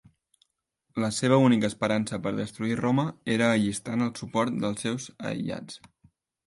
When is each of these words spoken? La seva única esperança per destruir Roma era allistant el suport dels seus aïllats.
La 1.03 1.09
seva 1.17 1.37
única 1.49 1.69
esperança 1.73 2.19
per 2.25 2.33
destruir 2.39 2.79
Roma 2.81 3.07
era 3.37 3.53
allistant 3.59 4.09
el 4.09 4.13
suport 4.23 4.61
dels 4.67 4.87
seus 4.87 5.11
aïllats. 5.35 5.83